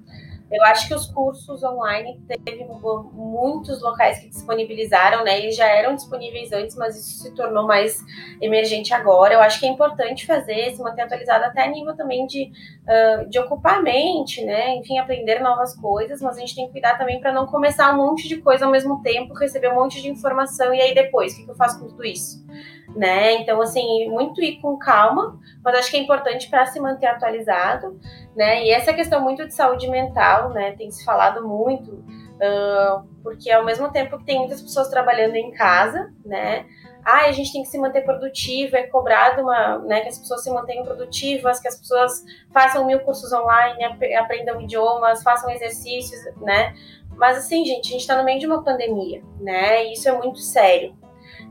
[0.51, 2.65] Eu acho que os cursos online teve
[3.13, 5.39] muitos locais que disponibilizaram, né?
[5.39, 8.03] Eles já eram disponíveis antes, mas isso se tornou mais
[8.41, 9.35] emergente agora.
[9.35, 12.51] Eu acho que é importante fazer, se manter atualizado até a nível também de,
[12.85, 14.75] uh, de ocupar a mente, né?
[14.77, 17.99] Enfim, aprender novas coisas, mas a gente tem que cuidar também para não começar um
[17.99, 21.37] monte de coisa ao mesmo tempo, receber um monte de informação e aí depois, o
[21.37, 22.43] que, que eu faço com tudo isso?
[22.99, 23.35] Né?
[23.35, 27.97] Então, assim, muito ir com calma, mas acho que é importante para se manter atualizado,
[28.35, 28.65] né?
[28.65, 30.73] E essa questão muito de saúde mental, né?
[30.73, 32.03] Tem se falado muito
[32.39, 36.67] Uh, porque ao mesmo tempo que tem muitas pessoas trabalhando em casa, né?
[37.05, 40.43] Ah, a gente tem que se manter produtivo, é cobrado uma, né, que as pessoas
[40.45, 43.83] se mantenham produtivas, que as pessoas façam mil cursos online,
[44.17, 46.75] aprendam idiomas, façam exercícios, né?
[47.17, 49.87] Mas assim, gente, a gente está no meio de uma pandemia, né?
[49.87, 50.95] E isso é muito sério.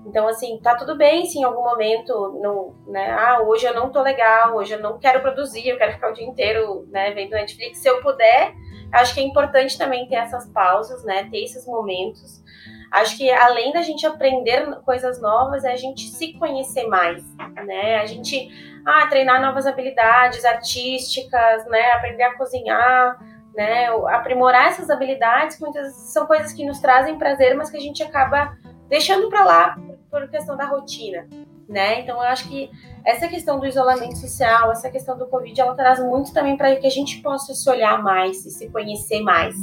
[0.08, 3.12] Então, assim, tá tudo bem se em algum momento, não, né?
[3.12, 6.14] Ah, hoje eu não tô legal, hoje eu não quero produzir, eu quero ficar o
[6.14, 7.80] dia inteiro, né, vendo Netflix.
[7.80, 8.54] Se eu puder,
[8.94, 11.28] acho que é importante também ter essas pausas, né?
[11.30, 12.42] Ter esses momentos.
[12.90, 17.22] Acho que além da gente aprender coisas novas, é a gente se conhecer mais,
[17.66, 17.98] né?
[17.98, 18.50] A gente
[18.86, 21.92] ah, treinar novas habilidades artísticas, né?
[21.92, 23.20] Aprender a cozinhar,
[23.54, 23.88] né?
[24.08, 28.56] Aprimorar essas habilidades, muitas são coisas que nos trazem prazer, mas que a gente acaba
[28.88, 29.76] deixando para lá
[30.10, 31.28] por questão da rotina,
[31.68, 32.02] né?
[32.02, 32.70] Então eu acho que
[33.06, 36.88] essa questão do isolamento social, essa questão do Covid, ela traz muito também para que
[36.88, 39.56] a gente possa se olhar mais e se conhecer mais.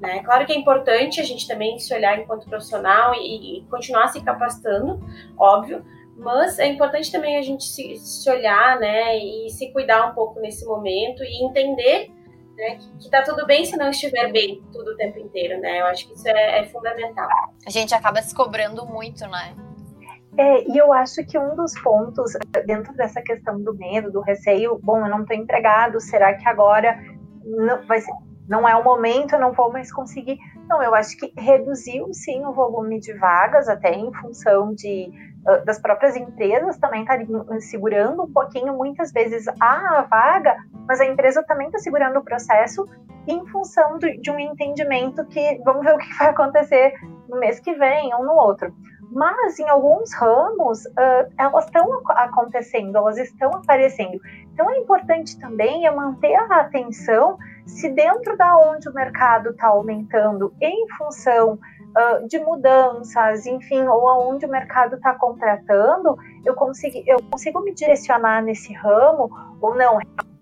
[0.00, 0.22] Né?
[0.22, 4.22] Claro que é importante a gente também se olhar enquanto profissional e, e continuar se
[4.22, 4.98] capacitando,
[5.38, 5.84] óbvio,
[6.16, 10.40] mas é importante também a gente se, se, olhar, né, e se cuidar um pouco
[10.40, 12.10] nesse momento e entender
[12.56, 15.80] né, que, que tá tudo bem se não estiver bem tudo o tempo inteiro, né?
[15.80, 17.28] Eu acho que isso é, é fundamental.
[17.66, 19.54] A gente acaba se cobrando muito, né?
[20.36, 22.32] É, e eu acho que um dos pontos
[22.64, 26.98] dentro dessa questão do medo, do receio, bom, eu não estou empregado, será que agora
[27.44, 28.12] não, vai ser,
[28.48, 30.38] não é o momento, eu não vou mais conseguir?
[30.68, 35.10] Não, eu acho que reduziu sim o volume de vagas, até em função de
[35.64, 40.54] das próprias empresas também estariam segurando um pouquinho, muitas vezes, a vaga,
[40.86, 42.86] mas a empresa também está segurando o processo
[43.26, 46.92] em função de um entendimento que vamos ver o que vai acontecer
[47.26, 48.70] no mês que vem ou no outro
[49.10, 54.20] mas em alguns ramos uh, elas estão acontecendo, elas estão aparecendo.
[54.52, 59.68] Então é importante também é manter a atenção se dentro da onde o mercado está
[59.68, 61.58] aumentando em função
[62.28, 68.42] de mudanças, enfim, ou aonde o mercado está contratando, eu consigo, eu consigo me direcionar
[68.42, 69.98] nesse ramo ou não.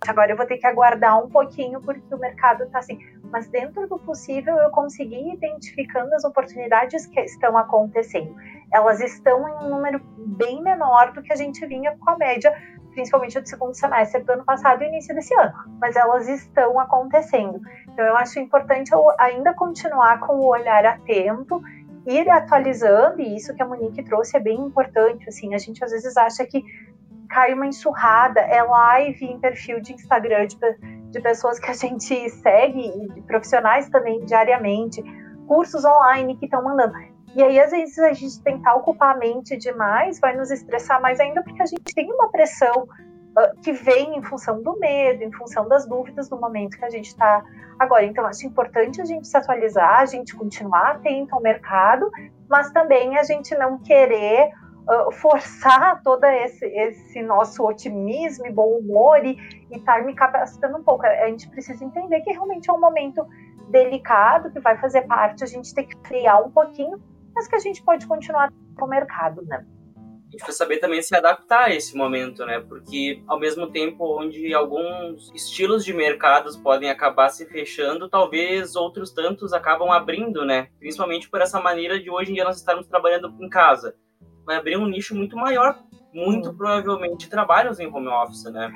[0.07, 2.99] Agora eu vou ter que aguardar um pouquinho porque o mercado está assim
[3.31, 8.35] mas dentro do possível eu consegui identificando as oportunidades que estão acontecendo.
[8.73, 12.53] Elas estão em um número bem menor do que a gente vinha com a média,
[12.93, 17.61] principalmente do segundo semestre do ano passado e início desse ano, mas elas estão acontecendo.
[17.99, 21.61] Então eu acho importante eu ainda continuar com o olhar atento,
[22.07, 25.91] ir atualizando, e isso que a Monique trouxe é bem importante, assim, a gente às
[25.91, 26.63] vezes acha que
[27.29, 30.57] cai uma enxurrada, é live em perfil de Instagram de
[31.11, 35.03] de pessoas que a gente segue de profissionais também diariamente,
[35.49, 36.93] cursos online que estão mandando.
[37.35, 41.19] E aí, às vezes, a gente tentar ocupar a mente demais vai nos estressar mais
[41.19, 42.87] ainda, porque a gente tem uma pressão
[43.63, 47.09] que vem em função do medo, em função das dúvidas do momento que a gente
[47.09, 47.43] está
[47.79, 48.05] agora.
[48.05, 52.11] Então, acho importante a gente se atualizar, a gente continuar atento ao mercado,
[52.49, 54.51] mas também a gente não querer
[54.89, 59.39] uh, forçar todo esse, esse, nosso otimismo e bom humor e
[59.71, 61.07] estar me capacitando um pouco.
[61.07, 63.25] A gente precisa entender que realmente é um momento
[63.69, 66.99] delicado, que vai fazer parte, a gente tem que criar um pouquinho,
[67.35, 69.65] mas que a gente pode continuar com o mercado, né?
[70.29, 72.61] A gente precisa saber também se adaptar a esse momento, né?
[72.61, 79.11] Porque ao mesmo tempo onde alguns estilos de mercados podem acabar se fechando, talvez outros
[79.11, 80.69] tantos acabam abrindo, né?
[80.79, 83.95] Principalmente por essa maneira de hoje em dia nós estarmos trabalhando em casa
[84.49, 85.79] vai abrir um nicho muito maior,
[86.13, 88.73] muito provavelmente trabalhos em home office, né?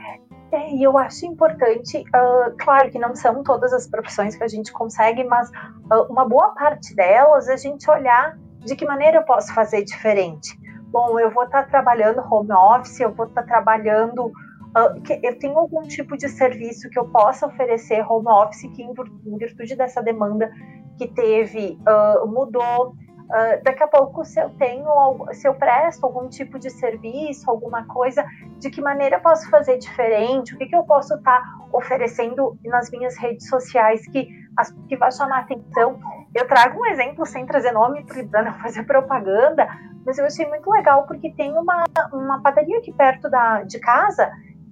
[0.53, 4.49] É, e eu acho importante, uh, claro que não são todas as profissões que a
[4.49, 9.23] gente consegue, mas uh, uma boa parte delas a gente olhar de que maneira eu
[9.23, 10.55] posso fazer diferente.
[10.93, 14.27] Bom, eu vou estar tá trabalhando home office, eu vou estar tá trabalhando.
[14.27, 18.83] Uh, que eu tenho algum tipo de serviço que eu possa oferecer home office que,
[18.83, 20.51] em virtude dessa demanda
[20.97, 21.79] que teve,
[22.27, 22.95] mudou
[23.33, 24.87] Uh, daqui a pouco, se eu tenho,
[25.33, 28.23] se eu presto algum tipo de serviço, alguma coisa,
[28.59, 30.55] de que maneira eu posso fazer diferente?
[30.55, 34.99] O que, que eu posso estar tá oferecendo nas minhas redes sociais que, as, que
[34.99, 35.99] vai chamar atenção?
[36.35, 39.67] Eu trago um exemplo sem trazer nome para não fazer propaganda,
[40.05, 44.31] mas eu achei muito legal porque tem uma, uma padaria aqui perto da, de casa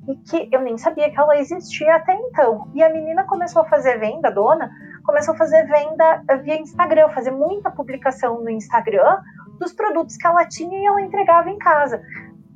[0.09, 2.69] e que eu nem sabia que ela existia até então.
[2.75, 4.71] E a menina começou a fazer venda, a dona,
[5.05, 9.21] começou a fazer venda via Instagram, fazer muita publicação no Instagram
[9.59, 12.03] dos produtos que ela tinha e ela entregava em casa.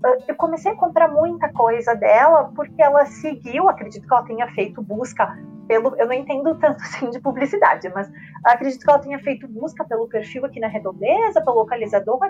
[0.04, 4.48] Ah, eu comecei a comprar muita coisa dela porque ela seguiu, acredito que ela tenha
[4.48, 8.10] feito busca pelo, eu não entendo tanto assim de publicidade, mas
[8.44, 12.20] acredito que ela tenha feito busca pelo perfil aqui na Redondeza, pelo localizador,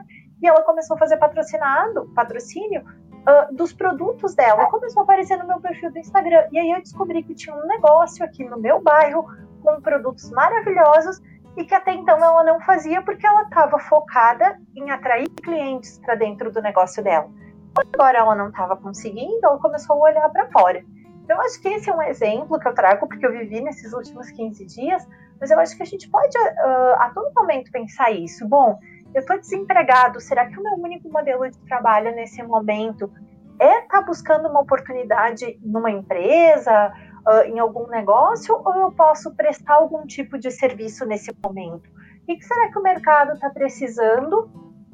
[0.42, 4.66] e ela começou a fazer patrocinado, patrocínio uh, dos produtos dela.
[4.66, 6.46] Começou a aparecer no meu perfil do Instagram.
[6.52, 9.26] E aí eu descobri que tinha um negócio aqui no meu bairro
[9.62, 11.20] com produtos maravilhosos
[11.56, 16.14] e que até então ela não fazia porque ela estava focada em atrair clientes para
[16.14, 17.28] dentro do negócio dela.
[17.76, 20.84] Agora ela não estava conseguindo, ela começou a olhar para fora.
[21.24, 24.30] Então, acho que esse é um exemplo que eu trago porque eu vivi nesses últimos
[24.30, 25.08] 15 dias,
[25.40, 28.46] mas eu acho que a gente pode uh, a todo momento pensar isso.
[28.46, 28.78] Bom,
[29.14, 33.10] eu estou desempregado, será que o meu único modelo de trabalho nesse momento
[33.58, 36.92] é estar tá buscando uma oportunidade numa empresa,
[37.26, 41.88] uh, em algum negócio, ou eu posso prestar algum tipo de serviço nesse momento?
[42.22, 44.50] O que será que o mercado está precisando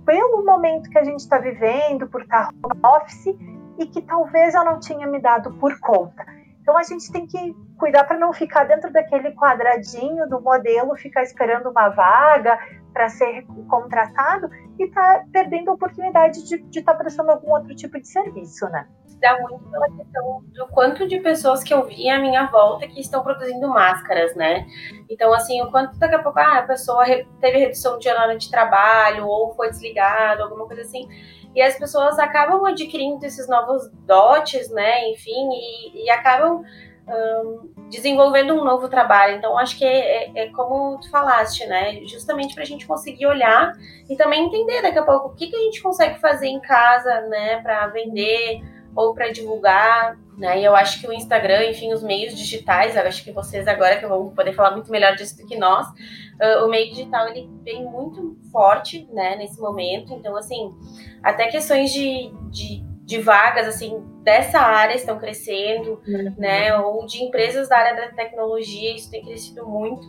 [0.07, 3.37] pelo momento que a gente está vivendo, por estar tá home office,
[3.81, 6.25] e que talvez eu não tinha me dado por conta?
[6.61, 11.23] Então a gente tem que cuidar para não ficar dentro daquele quadradinho do modelo, ficar
[11.23, 12.59] esperando uma vaga
[12.93, 17.99] para ser contratado e tá perdendo a oportunidade de estar tá prestando algum outro tipo
[17.99, 18.87] de serviço, né?
[19.21, 23.01] Dá muito pela questão do quanto de pessoas que eu vi à minha volta que
[23.01, 24.67] estão produzindo máscaras, né?
[25.09, 27.05] Então, assim, o quanto daqui a pouco ah, a pessoa
[27.41, 31.09] teve redução de hora de trabalho ou foi desligado, alguma coisa assim
[31.55, 35.11] e as pessoas acabam adquirindo esses novos dotes, né?
[35.11, 36.63] Enfim, e, e acabam
[37.09, 39.37] um, desenvolvendo um novo trabalho.
[39.37, 42.01] Então, acho que é, é, é como tu falaste, né?
[42.07, 43.73] Justamente para a gente conseguir olhar
[44.09, 47.23] e também entender daqui a pouco o que, que a gente consegue fazer em casa,
[47.23, 47.61] né?
[47.63, 48.63] Para vender
[48.95, 50.61] ou para divulgar, né?
[50.61, 53.99] E eu acho que o Instagram, enfim, os meios digitais, eu acho que vocês agora
[53.99, 57.49] que vão poder falar muito melhor disso do que nós, uh, o meio digital ele
[57.63, 59.37] vem muito forte, né?
[59.37, 60.13] Nesse momento.
[60.15, 60.75] Então, assim,
[61.23, 66.35] até questões de, de, de vagas, assim, dessa área estão crescendo, uhum.
[66.37, 66.77] né?
[66.79, 70.07] Ou de empresas da área da tecnologia, isso tem crescido muito,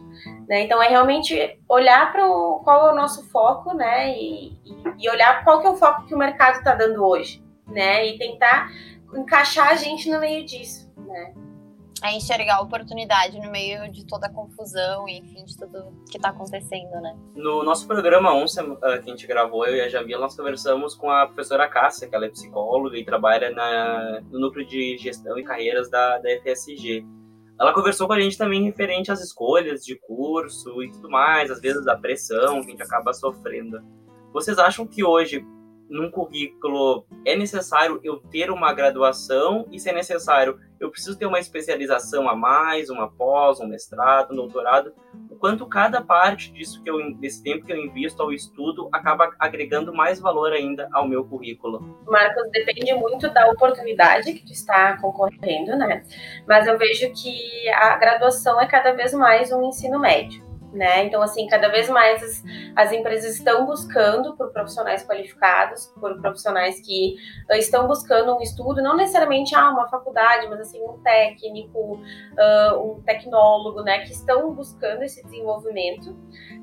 [0.48, 0.62] né?
[0.62, 2.24] Então é realmente olhar para
[2.64, 4.10] qual é o nosso foco, né?
[4.18, 4.58] E,
[5.00, 7.41] e, olhar qual que é o foco que o mercado está dando hoje,
[7.72, 8.08] né?
[8.08, 8.72] E tentar
[9.14, 11.34] encaixar a gente no meio disso, né?
[12.02, 16.18] a enxergar a oportunidade no meio de toda a confusão e, enfim, de tudo que
[16.18, 17.16] está acontecendo, né?
[17.36, 20.96] No nosso programa 11, eh, que a gente gravou, eu e a Jamila, nós conversamos
[20.96, 25.38] com a professora Cássia, que ela é psicóloga e trabalha na, no núcleo de gestão
[25.38, 27.06] e carreiras da, da FSG.
[27.60, 31.62] Ela conversou com a gente também referente às escolhas de curso e tudo mais, às
[31.62, 33.80] vezes a pressão que a gente acaba sofrendo.
[34.34, 35.46] Vocês acham que hoje,
[35.92, 41.26] num currículo, é necessário eu ter uma graduação e, se é necessário, eu preciso ter
[41.26, 44.94] uma especialização a mais, uma pós, um mestrado, um doutorado,
[45.30, 49.32] o quanto cada parte disso que eu desse tempo que eu invisto ao estudo acaba
[49.38, 52.00] agregando mais valor ainda ao meu currículo.
[52.08, 56.04] Marcos, depende muito da oportunidade que tu está concorrendo, né?
[56.48, 61.04] Mas eu vejo que a graduação é cada vez mais um ensino médio né?
[61.04, 62.44] Então, assim, cada vez mais as,
[62.76, 67.16] as, empresas estão buscando por profissionais qualificados, por profissionais que
[67.50, 72.80] uh, estão buscando um estudo, não necessariamente ah, uma faculdade, mas assim, um técnico, uh,
[72.80, 74.00] um tecnólogo, né?
[74.00, 76.16] Que estão buscando esse desenvolvimento,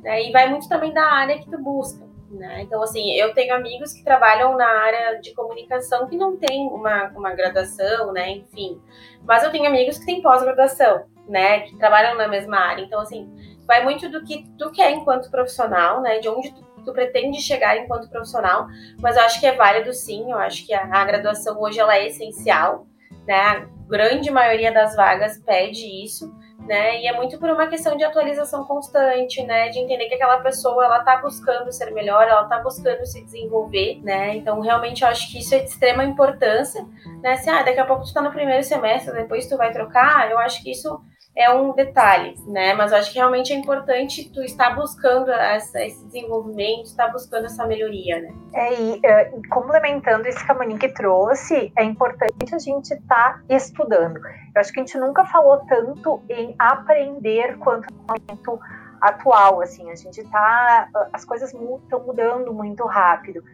[0.02, 0.22] né?
[0.22, 2.08] E vai muito também da área que tu busca.
[2.30, 2.60] Né?
[2.60, 7.08] Então, assim, eu tenho amigos que trabalham na área de comunicação que não tem uma,
[7.16, 8.30] uma graduação, né?
[8.30, 8.78] Enfim.
[9.22, 11.60] Mas eu tenho amigos que têm pós-graduação, né?
[11.60, 12.82] Que trabalham na mesma área.
[12.82, 13.32] Então, assim,
[13.68, 16.18] vai muito do que tu quer enquanto profissional, né?
[16.20, 18.66] De onde tu, tu pretende chegar enquanto profissional.
[18.98, 21.94] Mas eu acho que é válido sim, eu acho que a, a graduação hoje ela
[21.94, 22.86] é essencial,
[23.26, 23.36] né?
[23.36, 26.34] A grande maioria das vagas pede isso.
[26.66, 27.00] Né?
[27.00, 29.70] E é muito por uma questão de atualização constante, né?
[29.70, 34.00] De entender que aquela pessoa ela tá buscando ser melhor, ela tá buscando se desenvolver,
[34.02, 34.36] né?
[34.36, 36.84] Então realmente eu acho que isso é de extrema importância,
[37.22, 37.36] né?
[37.36, 40.38] Se ah, daqui a pouco tu tá no primeiro semestre, depois tu vai trocar, eu
[40.38, 41.00] acho que isso
[41.38, 42.74] é um detalhe, né?
[42.74, 47.46] Mas eu acho que realmente é importante tu estar buscando essa, esse desenvolvimento, estar buscando
[47.46, 48.34] essa melhoria, né?
[48.52, 53.42] É, e uh, complementando isso que a Monique trouxe, é importante a gente estar tá
[53.48, 54.16] estudando.
[54.18, 58.60] Eu acho que a gente nunca falou tanto em aprender quanto no momento
[59.00, 63.44] atual, assim, a gente tá, as coisas estão mudando muito rápido.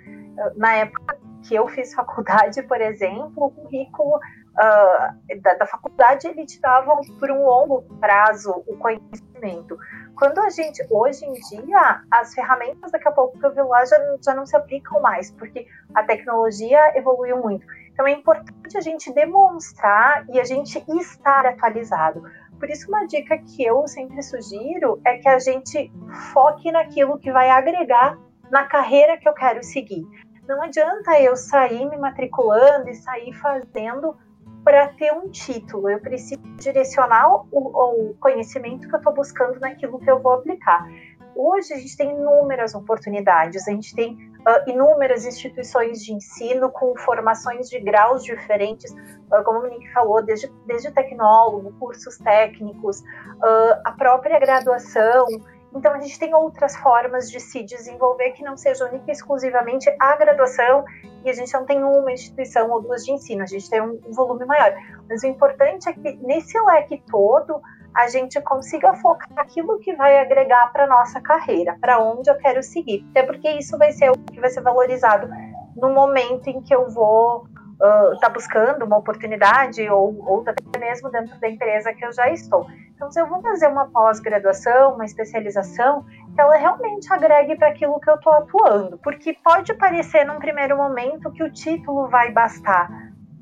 [0.56, 4.18] Na época que eu fiz faculdade, por exemplo, o currículo
[4.54, 9.76] uh, da, da, faculdade ele te davam por um longo prazo o conhecimento.
[10.16, 13.84] Quando a gente, hoje em dia, as ferramentas daqui a pouco que eu vi lá
[13.84, 17.66] já, já não se aplicam mais, porque a tecnologia evoluiu muito.
[17.92, 22.24] Então é importante a gente demonstrar e a gente estar atualizado.
[22.58, 25.92] Por isso, uma dica que eu sempre sugiro é que a gente
[26.32, 28.16] foque naquilo que vai agregar
[28.50, 30.06] na carreira que eu quero seguir.
[30.46, 34.16] Não adianta eu sair me matriculando e sair fazendo
[34.64, 35.90] para ter um título.
[35.90, 40.88] Eu preciso direcionar o, o conhecimento que eu estou buscando naquilo que eu vou aplicar.
[41.36, 46.96] Hoje a gente tem inúmeras oportunidades, a gente tem uh, inúmeras instituições de ensino com
[46.96, 53.80] formações de graus diferentes, uh, como o Monique falou, desde, desde tecnólogo, cursos técnicos, uh,
[53.84, 55.26] a própria graduação.
[55.74, 59.92] Então, a gente tem outras formas de se desenvolver que não seja única e exclusivamente
[59.98, 60.84] a graduação,
[61.24, 63.98] e a gente não tem uma instituição ou duas de ensino, a gente tem um
[64.12, 64.74] volume maior.
[65.08, 67.60] Mas o importante é que nesse leque todo,
[67.94, 72.62] a gente consiga focar aquilo que vai agregar para nossa carreira, para onde eu quero
[72.62, 73.06] seguir.
[73.10, 75.28] Até porque isso vai ser o que vai ser valorizado
[75.76, 80.78] no momento em que eu vou estar uh, tá buscando uma oportunidade ou, ou até
[80.78, 82.66] mesmo dentro da empresa que eu já estou.
[82.94, 86.06] Então, se eu vou fazer uma pós-graduação, uma especialização,
[86.38, 91.30] ela realmente agregue para aquilo que eu estou atuando, porque pode parecer num primeiro momento
[91.32, 92.88] que o título vai bastar,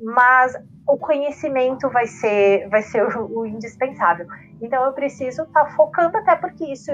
[0.03, 0.57] mas
[0.87, 4.27] o conhecimento vai ser, vai ser o, o indispensável.
[4.61, 6.91] Então, eu preciso estar tá focando, até porque isso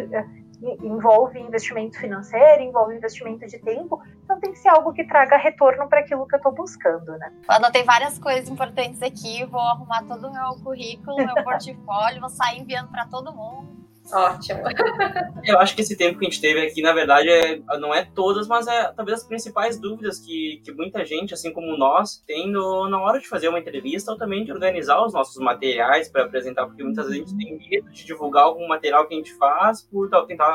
[0.60, 5.88] envolve investimento financeiro, envolve investimento de tempo, então tem que ser algo que traga retorno
[5.88, 7.32] para aquilo que eu estou buscando, né?
[7.48, 12.30] Eu anotei várias coisas importantes aqui, vou arrumar todo o meu currículo, meu portfólio, vou
[12.30, 13.87] sair enviando para todo mundo.
[14.12, 14.60] Ótimo.
[15.44, 18.04] Eu acho que esse tempo que a gente teve aqui, na verdade, é, não é
[18.04, 22.50] todas, mas é talvez as principais dúvidas que, que muita gente, assim como nós, tem
[22.50, 26.24] no, na hora de fazer uma entrevista ou também de organizar os nossos materiais para
[26.24, 29.34] apresentar, porque muitas vezes a gente tem medo de divulgar algum material que a gente
[29.34, 30.54] faz por tentar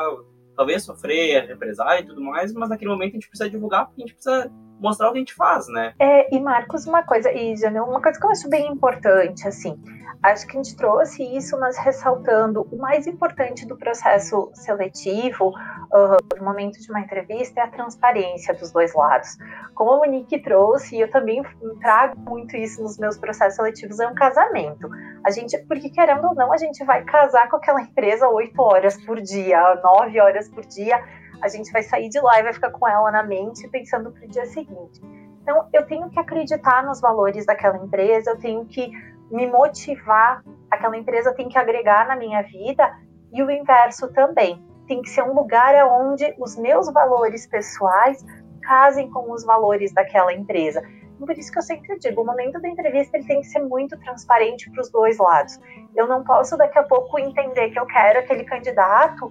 [0.56, 4.06] talvez sofrer represália e tudo mais, mas naquele momento a gente precisa divulgar porque a
[4.06, 4.50] gente precisa
[4.80, 5.94] mostrar o que a gente faz, né?
[5.98, 9.80] É, e Marcos, uma coisa, e Janel, uma coisa que eu acho bem importante, assim,
[10.22, 16.36] acho que a gente trouxe isso, mas ressaltando o mais importante do processo seletivo, uh,
[16.38, 19.36] no momento de uma entrevista, é a transparência dos dois lados.
[19.74, 21.42] Como a Monique trouxe, e eu também
[21.80, 24.88] trago muito isso nos meus processos seletivos, é um casamento.
[25.24, 28.96] A gente, porque querendo ou não, a gente vai casar com aquela empresa oito horas
[29.04, 31.02] por dia, nove horas por dia,
[31.44, 34.24] a gente vai sair de lá e vai ficar com ela na mente pensando para
[34.24, 35.00] o dia seguinte.
[35.42, 38.90] Então, eu tenho que acreditar nos valores daquela empresa, eu tenho que
[39.30, 42.90] me motivar, aquela empresa tem que agregar na minha vida
[43.30, 44.64] e o inverso também.
[44.88, 48.24] Tem que ser um lugar onde os meus valores pessoais
[48.62, 50.82] casem com os valores daquela empresa.
[51.18, 53.98] Por isso que eu sempre digo, o momento da entrevista ele tem que ser muito
[53.98, 55.60] transparente para os dois lados.
[55.94, 59.30] Eu não posso daqui a pouco entender que eu quero aquele candidato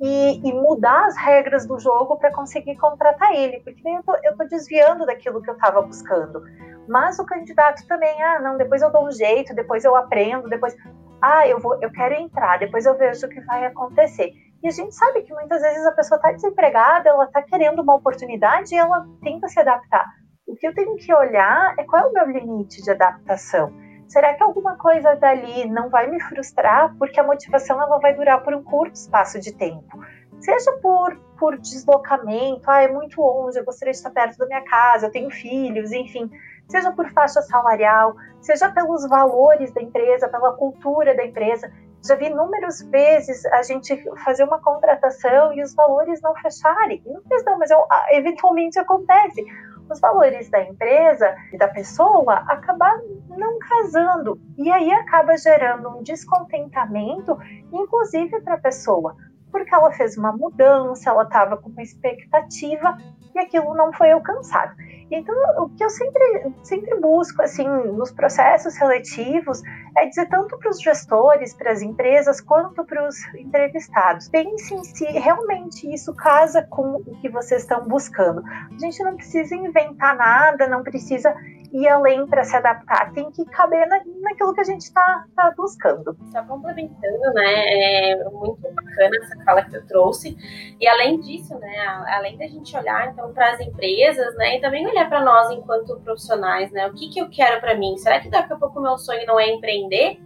[0.00, 4.36] e, e mudar as regras do jogo para conseguir contratar ele, porque eu tô, eu
[4.36, 6.42] tô desviando daquilo que eu estava buscando.
[6.88, 10.76] Mas o candidato também, ah, não, depois eu dou um jeito, depois eu aprendo, depois,
[11.22, 14.32] ah, eu vou, eu quero entrar, depois eu vejo o que vai acontecer.
[14.62, 17.94] E a gente sabe que muitas vezes a pessoa está desempregada, ela está querendo uma
[17.94, 20.06] oportunidade e ela tenta se adaptar.
[20.46, 23.72] O que eu tenho que olhar é qual é o meu limite de adaptação.
[24.08, 28.42] Será que alguma coisa dali não vai me frustrar porque a motivação ela vai durar
[28.42, 30.04] por um curto espaço de tempo?
[30.40, 34.62] Seja por, por deslocamento, ah, é muito longe, eu gostaria de estar perto da minha
[34.62, 36.30] casa, eu tenho filhos, enfim.
[36.68, 41.70] Seja por faixa salarial, seja pelos valores da empresa, pela cultura da empresa.
[42.06, 47.02] Já vi inúmeras vezes a gente fazer uma contratação e os valores não fecharem.
[47.06, 49.44] Não fez não, mas eu, eventualmente acontece
[49.90, 54.40] os valores da empresa e da pessoa acabar não casando.
[54.56, 57.36] E aí acaba gerando um descontentamento,
[57.72, 59.16] inclusive para a pessoa,
[59.50, 62.96] porque ela fez uma mudança, ela estava com uma expectativa
[63.34, 64.74] e aquilo não foi alcançado.
[65.16, 69.62] Então, o que eu sempre, sempre busco, assim, nos processos seletivos,
[69.96, 74.28] é dizer tanto para os gestores, para as empresas, quanto para os entrevistados.
[74.28, 78.42] Pensem se realmente isso casa com o que vocês estão buscando.
[78.44, 81.34] A gente não precisa inventar nada, não precisa
[81.74, 85.52] ir além para se adaptar, tem que caber na, naquilo que a gente está tá
[85.56, 86.16] buscando.
[86.30, 90.36] Só complementando, né, é muito bacana essa fala que eu trouxe,
[90.80, 94.86] e além disso, né, além da gente olhar, então, para as empresas, né, e também
[94.86, 97.96] olhar para nós enquanto profissionais, né, o que que eu quero para mim?
[97.96, 100.18] Será que daqui a pouco o meu sonho não é empreender?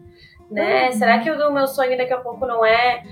[0.50, 0.86] Né?
[0.86, 0.92] Uhum.
[0.92, 3.02] Será que o meu sonho daqui a pouco não é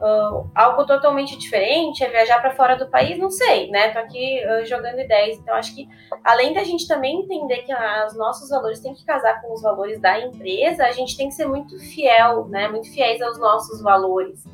[0.00, 3.90] uh, algo totalmente diferente, é viajar para fora do país, não sei, né?
[3.90, 5.38] Tô aqui uh, jogando ideias.
[5.38, 5.88] Então, acho que
[6.24, 7.72] além da gente também entender que
[8.06, 11.34] os nossos valores têm que casar com os valores da empresa, a gente tem que
[11.34, 12.68] ser muito fiel, né?
[12.68, 14.44] Muito fiéis aos nossos valores.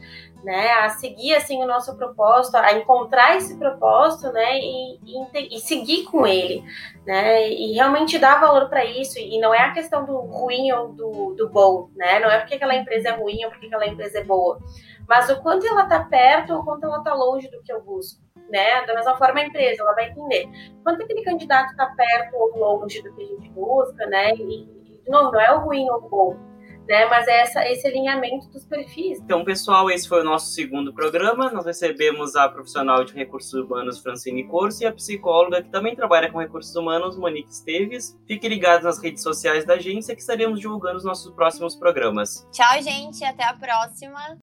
[0.42, 5.60] Né, a seguir assim o nosso propósito, a encontrar esse propósito, né, e, e, e
[5.60, 6.64] seguir com ele,
[7.06, 9.20] né, e realmente dar valor para isso.
[9.20, 12.56] E não é a questão do ruim ou do, do bom, né, não é porque
[12.56, 14.58] aquela empresa é ruim ou porque aquela empresa é boa,
[15.08, 17.80] mas o quanto ela está perto ou o quanto ela está longe do que eu
[17.80, 18.20] busco.
[18.50, 18.84] Né?
[18.84, 20.46] Da mesma forma, a empresa ela vai entender
[20.82, 24.34] quanto aquele candidato está perto ou longe do que a gente busca, né?
[24.34, 24.68] E,
[25.02, 26.36] de novo, não é o ruim ou o bom,
[26.88, 27.06] né?
[27.06, 29.18] Mas é essa, esse alinhamento dos perfis.
[29.20, 31.50] Então, pessoal, esse foi o nosso segundo programa.
[31.50, 36.30] Nós recebemos a profissional de recursos humanos Francine Corso e a psicóloga que também trabalha
[36.30, 38.18] com recursos humanos, Monique Esteves.
[38.26, 42.46] Fiquem ligados nas redes sociais da agência que estaremos divulgando os nossos próximos programas.
[42.52, 43.24] Tchau, gente.
[43.24, 44.38] Até a próxima.